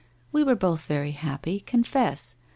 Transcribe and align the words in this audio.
We 0.31 0.43
were 0.43 0.55
both 0.55 0.87
very 0.87 1.11
happy. 1.11 1.59
Confess! 1.59 2.35